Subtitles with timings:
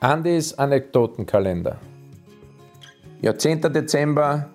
[0.00, 1.78] Andys Anekdotenkalender.
[3.22, 3.62] Ja, 10.
[3.72, 4.50] Dezember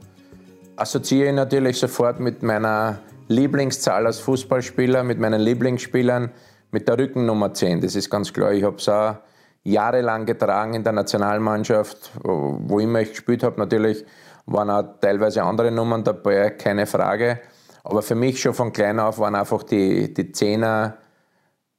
[0.75, 6.31] assoziiere ich natürlich sofort mit meiner Lieblingszahl als Fußballspieler, mit meinen Lieblingsspielern,
[6.71, 7.81] mit der Rückennummer 10.
[7.81, 8.53] Das ist ganz klar.
[8.53, 9.15] Ich habe es auch
[9.63, 13.59] jahrelang getragen in der Nationalmannschaft, wo immer ich gespielt habe.
[13.59, 14.05] Natürlich
[14.45, 17.39] waren auch teilweise andere Nummern dabei, keine Frage.
[17.83, 20.97] Aber für mich schon von klein auf waren einfach die, die Zehner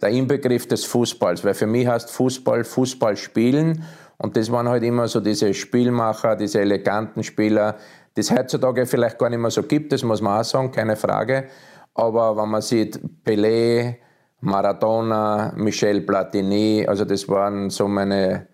[0.02, 1.44] der Inbegriff des Fußballs.
[1.44, 3.84] Weil für mich heißt Fußball Fußball spielen.
[4.18, 7.76] Und das waren halt immer so diese Spielmacher, diese eleganten Spieler,
[8.16, 10.96] die es heutzutage vielleicht gar nicht mehr so gibt, das muss man auch sagen, keine
[10.96, 11.48] Frage.
[11.94, 13.96] Aber wenn man sieht, Pelé,
[14.40, 18.48] Maradona, Michel Platini, also das waren so meine,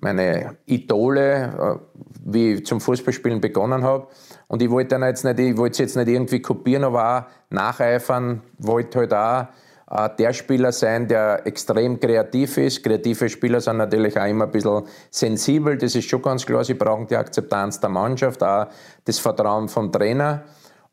[0.00, 4.08] meine Idole, äh, wie ich zum Fußballspielen begonnen habe.
[4.48, 9.46] Und ich wollte dann jetzt jetzt nicht irgendwie kopieren, aber auch nacheifern, wollte halt auch
[10.18, 12.82] der Spieler sein, der extrem kreativ ist.
[12.82, 16.64] Kreative Spieler sind natürlich auch immer ein bisschen sensibel, das ist schon ganz klar.
[16.64, 18.68] Sie brauchen die Akzeptanz der Mannschaft, auch
[19.04, 20.44] das Vertrauen vom Trainer.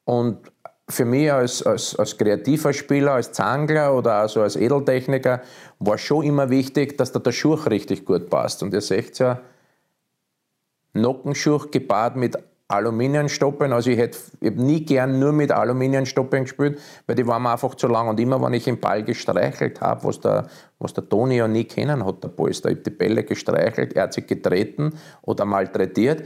[0.04, 0.52] Und
[0.90, 5.42] für mich als, als, als kreativer Spieler, als Zangler oder also als Edeltechniker
[5.78, 8.64] war schon immer wichtig, dass da der Schuch richtig gut passt.
[8.64, 9.40] Und ihr seht ja,
[10.94, 12.38] Nockenschuch gepaart mit
[12.70, 13.74] Aluminiumstoppeln.
[13.74, 17.74] Also ich hätte ich nie gern nur mit Aluminiumstoppeln gespielt, weil die waren mir einfach
[17.76, 18.08] zu lang.
[18.08, 21.66] Und immer, wenn ich den Ball gestreichelt habe, was der, was der Toni ja nie
[21.66, 26.24] kennen hat, der Polster, ich habe die Bälle gestreichelt, er hat sie getreten oder malträtiert.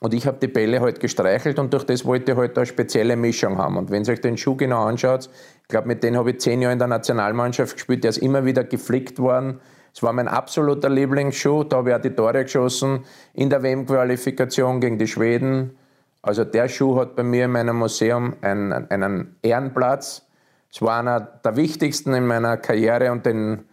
[0.00, 3.16] Und ich habe die Bälle halt gestreichelt und durch das wollte ich halt eine spezielle
[3.16, 3.78] Mischung haben.
[3.78, 5.30] Und wenn ihr euch den Schuh genau anschaut,
[5.62, 8.44] ich glaube, mit dem habe ich zehn Jahre in der Nationalmannschaft gespielt, der ist immer
[8.44, 9.60] wieder geflickt worden.
[9.96, 14.78] Es war mein absoluter Lieblingsschuh, da habe ich auch die Tore geschossen in der WM-Qualifikation
[14.78, 15.74] gegen die Schweden.
[16.20, 20.26] Also der Schuh hat bei mir in meinem Museum einen, einen Ehrenplatz.
[20.70, 23.64] Es war einer der wichtigsten in meiner Karriere und den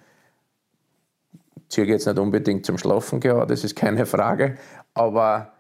[1.68, 4.56] ziehe ich jetzt nicht unbedingt zum Schlafen gehabt, das ist keine Frage.
[4.94, 5.52] Aber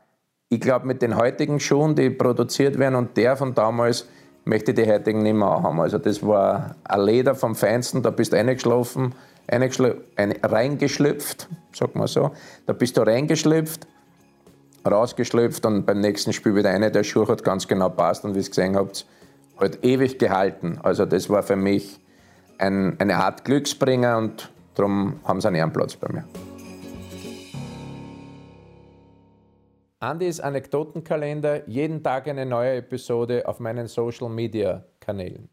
[0.47, 4.07] ich glaube, mit den heutigen Schuhen, die produziert werden und der von damals,
[4.45, 5.79] möchte die heutigen nicht mehr haben.
[5.79, 9.15] Also das war ein Leder vom Feinsten, da bist du reingeschlafen,
[9.49, 12.31] reingeschlüpft, sag mal so.
[12.65, 13.87] Da bist du reingeschlüpft,
[14.89, 18.39] rausgeschlüpft und beim nächsten Spiel wieder eine, der Schuh hat ganz genau passt und wie
[18.39, 19.05] ihr gesehen habt,
[19.59, 20.79] halt ewig gehalten.
[20.83, 21.99] Also das war für mich
[22.57, 26.25] ein, eine Art Glücksbringer und darum haben sie einen Ehrenplatz bei mir.
[30.03, 35.47] Andys Anekdotenkalender, jeden Tag eine neue Episode auf meinen Social Media Kanälen.